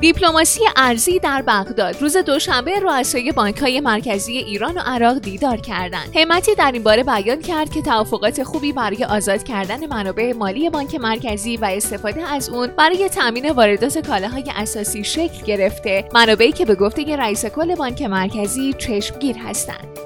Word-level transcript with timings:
دیپلماسی 0.00 0.60
ارزی 0.76 1.18
در 1.18 1.42
بغداد. 1.42 2.02
روز 2.02 2.16
دوشنبه 2.16 2.80
رؤسای 2.80 3.32
بانکهای 3.32 3.80
مرکزی 3.80 4.38
ایران 4.38 4.74
و 4.74 4.80
عراق 4.86 5.18
دیدار 5.18 5.56
کردند. 5.56 6.16
همتی 6.16 6.54
در 6.54 6.72
این 6.72 6.82
باره 6.82 7.02
بیان 7.02 7.40
کرد 7.40 7.70
که 7.70 7.82
توافقات 7.82 8.42
خوبی 8.42 8.72
برای 8.72 9.04
آزاد 9.04 9.42
کردن 9.42 9.86
منابع 9.86 10.32
مالی 10.32 10.70
بانک 10.70 10.94
مرکزی 10.94 11.56
و 11.56 11.64
استفاده 11.64 12.22
از 12.22 12.48
اون 12.48 12.66
برای 12.66 13.08
تامین 13.08 13.50
واردات 13.50 14.06
کالاهای 14.06 14.44
اساسی 14.56 15.04
شکل 15.04 15.44
گرفته. 15.46 16.08
منابعی 16.14 16.52
که 16.52 16.64
به 16.64 16.74
گفته 16.74 17.16
رئیس 17.16 17.46
کل 17.46 17.74
بانک 17.74 18.02
مرکزی 18.02 18.72
چشمگیر 18.72 19.36
هستند. 19.36 20.05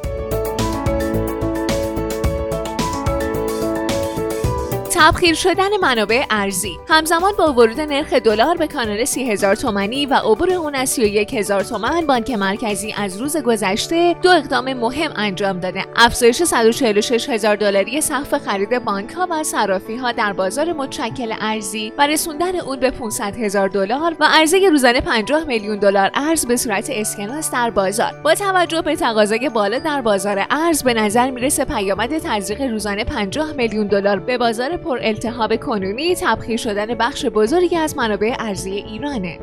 تبخیر 5.01 5.35
شدن 5.35 5.77
منابع 5.83 6.25
ارزی. 6.31 6.79
همزمان 6.89 7.33
با 7.39 7.53
ورود 7.53 7.81
نرخ 7.81 8.13
دلار 8.13 8.57
به 8.57 8.67
کانال 8.67 9.05
سی 9.05 9.31
هزار 9.31 9.55
تومانی 9.55 10.07
و 10.07 10.15
عبور 10.15 10.53
اون 10.53 10.75
از 10.75 10.91
31 10.91 11.35
هزار 11.35 11.63
تومن 11.63 12.07
بانک 12.07 12.31
مرکزی 12.31 12.95
از 12.97 13.21
روز 13.21 13.37
گذشته 13.37 14.17
دو 14.23 14.31
اقدام 14.31 14.73
مهم 14.73 15.13
انجام 15.17 15.61
داده. 15.61 15.85
افزایش 15.97 16.43
146 16.43 17.29
هزار 17.29 17.57
دلاری 17.57 18.01
سقف 18.01 18.35
خرید 18.35 18.85
بانک 18.85 19.13
ها 19.13 19.27
و 19.31 19.45
صرافی 19.45 19.97
ها 19.97 20.13
در 20.13 20.33
بازار 20.33 20.73
متشکل 20.73 21.35
ارزی 21.41 21.93
و 21.99 22.07
رسوندن 22.07 22.61
اون 22.61 22.81
به 22.81 22.91
500 22.91 23.37
هزار 23.37 23.69
دلار 23.69 24.17
و 24.21 24.25
عرضه 24.31 24.69
روزانه 24.71 25.01
50 25.01 25.45
میلیون 25.45 25.79
دلار 25.79 26.11
ارز 26.15 26.47
به 26.47 26.57
صورت 26.57 26.91
اسکناس 26.91 27.51
در 27.51 27.71
بازار. 27.71 28.13
با 28.25 28.35
توجه 28.35 28.83
به 28.83 28.97
تقاضای 28.97 29.49
بالا 29.49 29.79
در 29.79 30.01
بازار 30.01 30.47
ارز 30.51 30.83
به 30.83 30.95
نظر 30.95 31.31
می‌رسه 31.31 31.65
پیامد 31.65 32.19
تزریق 32.19 32.63
روزانه 32.63 33.05
50 33.05 33.53
میلیون 33.53 33.87
دلار 33.87 34.19
به 34.19 34.39
بازار 34.39 34.77
پر 34.91 34.99
التهاب 35.03 35.57
کنونی 35.57 36.15
تبخیر 36.15 36.57
شدن 36.57 36.95
بخش 36.95 37.27
بزرگی 37.27 37.77
از 37.77 37.97
منابع 37.97 38.37
ارزی 38.39 38.71
ایرانه. 38.71 39.39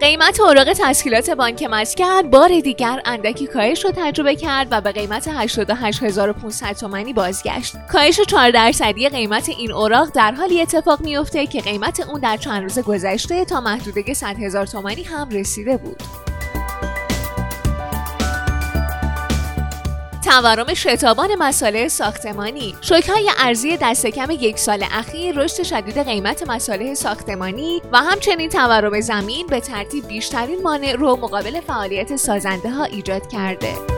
قیمت 0.00 0.40
اوراق 0.40 0.72
تسهیلات 0.72 1.30
بانک 1.30 1.62
مسکن 1.62 2.30
بار 2.30 2.60
دیگر 2.60 3.02
اندکی 3.04 3.46
کاهش 3.46 3.84
رو 3.84 3.90
تجربه 3.96 4.36
کرد 4.36 4.68
و 4.70 4.80
به 4.80 4.92
قیمت 4.92 5.28
88500 5.28 6.72
تومانی 6.72 7.12
بازگشت. 7.12 7.76
کاهش 7.92 8.20
4 8.20 8.50
درصدی 8.50 9.08
قیمت 9.08 9.48
این 9.48 9.72
اوراق 9.72 10.08
در 10.14 10.32
حالی 10.32 10.60
اتفاق 10.60 11.00
میافته 11.00 11.46
که 11.46 11.60
قیمت 11.60 12.08
اون 12.08 12.20
در 12.20 12.36
چند 12.36 12.62
روز 12.62 12.78
گذشته 12.78 13.44
تا 13.44 13.60
محدوده 13.60 14.14
100 14.14 14.26
هزار 14.26 14.66
تومانی 14.66 15.02
هم 15.02 15.28
رسیده 15.30 15.76
بود. 15.76 16.02
تورم 20.42 20.74
شتابان 20.74 21.34
مساله 21.38 21.88
ساختمانی 21.88 22.74
شوکهای 22.80 23.30
ارزی 23.38 23.76
دست 23.76 24.06
کم 24.06 24.30
یک 24.30 24.58
سال 24.58 24.84
اخیر 24.92 25.34
رشد 25.38 25.62
شدید 25.62 25.98
قیمت 25.98 26.48
مساله 26.48 26.94
ساختمانی 26.94 27.82
و 27.92 27.96
همچنین 27.96 28.48
تورم 28.48 29.00
زمین 29.00 29.46
به 29.46 29.60
ترتیب 29.60 30.08
بیشترین 30.08 30.62
مانع 30.62 30.92
رو 30.92 31.16
مقابل 31.16 31.60
فعالیت 31.60 32.16
سازنده 32.16 32.70
ها 32.70 32.84
ایجاد 32.84 33.28
کرده. 33.28 33.95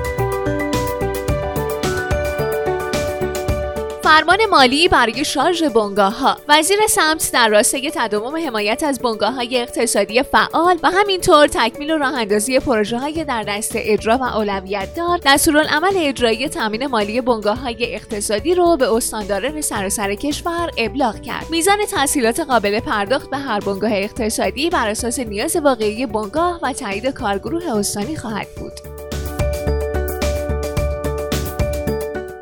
فرمان 4.09 4.39
مالی 4.51 4.89
برای 4.89 5.25
شارژ 5.25 5.63
بنگاه 5.63 6.19
ها 6.19 6.37
وزیر 6.49 6.79
سمت 6.89 7.31
در 7.33 7.49
راستای 7.49 7.91
تداوم 7.95 8.37
حمایت 8.37 8.83
از 8.83 8.99
بنگاه 8.99 9.35
های 9.35 9.61
اقتصادی 9.61 10.23
فعال 10.23 10.79
و 10.83 10.91
همینطور 10.91 11.47
تکمیل 11.47 11.91
و 11.91 11.99
راه 11.99 12.15
اندازی 12.15 12.59
پروژه 12.59 12.99
های 12.99 13.25
در 13.25 13.43
دست 13.43 13.73
اجرا 13.75 14.19
و 14.19 14.23
اولویت 14.23 14.95
دار 14.95 15.21
دستورالعمل 15.25 15.93
اجرایی 15.97 16.49
تامین 16.49 16.87
مالی 16.87 17.21
بنگاه 17.21 17.59
های 17.59 17.95
اقتصادی 17.95 18.55
رو 18.55 18.77
به 18.77 18.95
استانداران 18.95 19.61
سراسر 19.61 20.15
کشور 20.15 20.71
ابلاغ 20.77 21.21
کرد. 21.21 21.47
میزان 21.51 21.79
تحصیلات 21.91 22.41
قابل 22.41 22.81
پرداخت 22.81 23.31
به 23.31 23.37
هر 23.37 23.61
بنگاه 23.61 23.93
اقتصادی 23.93 24.71
بر 24.71 24.89
اساس 24.89 25.19
نیاز 25.19 25.57
واقعی 25.57 26.07
بنگاه 26.07 26.61
و 26.63 26.73
تایید 26.73 27.07
کارگروه 27.07 27.77
استانی 27.79 28.17
خواهد 28.17 28.47
بود. 28.57 28.98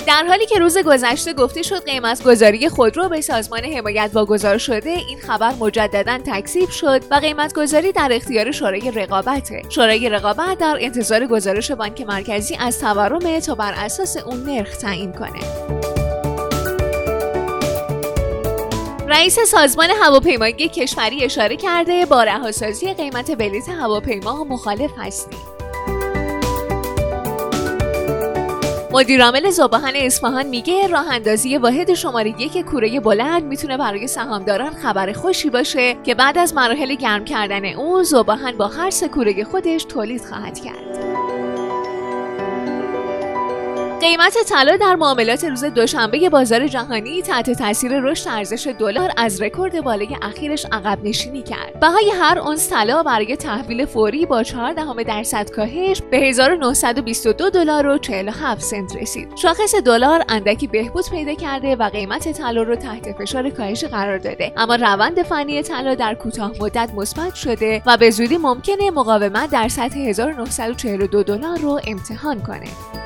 در 0.07 0.25
حالی 0.29 0.47
که 0.47 0.59
روز 0.59 0.79
گذشته 0.79 1.33
گفته 1.33 1.63
شد 1.63 1.85
قیمت 1.85 2.23
گذاری 2.25 2.69
خودرو 2.69 3.09
به 3.09 3.21
سازمان 3.21 3.65
حمایت 3.65 4.11
واگذار 4.15 4.59
شده 4.59 4.91
این 4.91 5.19
خبر 5.19 5.55
مجددا 5.55 6.19
تکذیب 6.27 6.71
شد 6.71 7.03
و 7.11 7.15
قیمت 7.15 7.55
گذاری 7.55 7.93
در 7.93 8.09
اختیار 8.13 8.53
شورای 8.53 8.91
رقابته. 8.91 9.63
شورای 9.69 10.09
رقابت 10.09 10.59
در 10.59 10.79
انتظار 10.81 11.27
گزارش 11.27 11.71
بانک 11.71 12.01
مرکزی 12.01 12.57
از 12.61 12.81
تورم 12.81 13.41
تا 13.41 13.55
بر 13.55 13.73
اساس 13.77 14.17
اون 14.17 14.43
نرخ 14.43 14.77
تعیین 14.77 15.13
کنه. 15.13 15.41
رئیس 19.09 19.39
سازمان 19.41 19.91
هواپیمایی 20.03 20.69
کشوری 20.69 21.25
اشاره 21.25 21.57
کرده 21.57 22.07
با 22.07 22.23
رهاسازی 22.25 22.95
قیمت 22.95 23.31
بلیط 23.31 23.69
هواپیما 23.69 24.45
مخالف 24.45 24.91
هستیم 24.99 25.56
مدیرعامل 28.97 29.51
زباهن 29.51 29.93
اصفهان 29.97 30.47
میگه 30.47 30.87
راه 30.87 31.11
اندازی 31.11 31.57
واحد 31.57 31.95
شماره 31.95 32.35
یک 32.43 32.65
کوره 32.65 33.01
بلند 33.01 33.45
می‌تونه 33.45 33.77
برای 33.77 34.07
سهامداران 34.07 34.75
خبر 34.75 35.13
خوشی 35.13 35.51
باشه 35.51 35.97
که 36.05 36.15
بعد 36.15 36.39
از 36.39 36.55
مراحل 36.55 36.95
گرم 36.95 37.25
کردن 37.25 37.65
اون 37.65 38.03
زباهن 38.03 38.57
با 38.57 38.67
هر 38.67 38.91
سه 38.91 39.09
کوره 39.09 39.45
خودش 39.45 39.85
تولید 39.85 40.25
خواهد 40.25 40.59
کرد. 40.59 40.86
قیمت 44.01 44.37
طلا 44.49 44.77
در 44.77 44.95
معاملات 44.95 45.45
روز 45.45 45.65
دوشنبه 45.65 46.29
بازار 46.29 46.67
جهانی 46.67 47.23
تحت 47.23 47.51
تاثیر 47.51 48.01
رشد 48.01 48.29
ارزش 48.29 48.67
دلار 48.79 49.11
از 49.17 49.43
رکورد 49.43 49.81
بالای 49.81 50.17
اخیرش 50.23 50.67
عقب 50.73 50.99
نشینی 51.05 51.43
کرد. 51.43 51.81
بهای 51.81 52.11
هر 52.11 52.39
اونس 52.39 52.71
طلا 52.71 53.03
برای 53.03 53.37
تحویل 53.37 53.87
فوری 53.87 54.27
با 54.27 54.43
4 54.43 54.73
دهم 54.73 55.03
درصد 55.03 55.51
کاهش 55.51 56.03
به 56.11 56.17
1922 56.17 57.51
دلار 57.51 57.87
و 57.87 57.99
47 57.99 58.61
سنت 58.61 58.97
رسید. 58.97 59.37
شاخص 59.37 59.75
دلار 59.75 60.25
اندکی 60.29 60.67
بهبود 60.67 61.05
پیدا 61.11 61.35
کرده 61.35 61.77
و 61.77 61.89
قیمت 61.89 62.33
طلا 62.33 62.63
رو 62.63 62.77
تحت 62.77 63.13
فشار 63.13 63.51
کاهش 63.51 63.85
قرار 63.85 64.19
داده. 64.19 64.53
اما 64.57 64.75
روند 64.75 65.23
فنی 65.23 65.63
طلا 65.63 65.95
در 65.95 66.15
کوتاه 66.15 66.53
مدت 66.61 66.91
مثبت 66.97 67.35
شده 67.35 67.83
و 67.87 67.97
به 67.97 68.11
زودی 68.11 68.37
ممکنه 68.37 68.91
مقاومت 68.91 69.51
در 69.51 69.69
سطح 69.69 69.99
1942 69.99 71.23
دلار 71.23 71.59
رو 71.59 71.81
امتحان 71.87 72.43
کنه. 72.43 73.06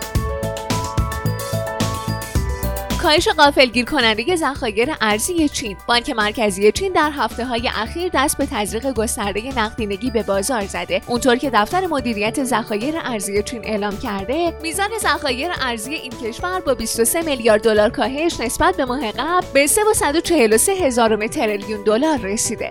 کاهش 3.02 3.28
غافلگیر 3.28 3.84
کننده 3.84 4.36
ذخایر 4.36 4.88
ارزی 5.00 5.48
چین. 5.48 5.76
بانک 5.86 6.10
مرکزی 6.10 6.72
چین 6.72 6.92
در 6.92 7.10
هفته 7.10 7.44
های 7.44 7.70
اخیر 7.76 8.10
دست 8.14 8.38
به 8.38 8.48
تزریق 8.50 8.92
گسترده 8.92 9.58
نقدینگی 9.58 10.10
به 10.10 10.22
بازار 10.22 10.66
زده. 10.66 11.02
اونطور 11.06 11.36
که 11.36 11.50
دفتر 11.50 11.86
مدیریت 11.86 12.44
ذخایر 12.44 12.94
ارزی 13.04 13.42
چین 13.42 13.60
اعلام 13.64 13.98
کرده 13.98 14.52
میزان 14.62 14.90
ذخایر 15.00 15.50
ارزی 15.60 15.94
این 15.94 16.12
کشور 16.12 16.60
با 16.60 16.74
23 16.74 17.22
میلیارد 17.22 17.62
دلار 17.62 17.90
کاهش 17.90 18.40
نسبت 18.40 18.76
به 18.76 18.84
ماه 18.84 19.12
قبل 19.12 19.46
به 19.54 19.66
343 19.66 20.72
هزار 20.72 21.26
تریلیون 21.26 21.84
دلار 21.84 22.18
رسیده. 22.18 22.70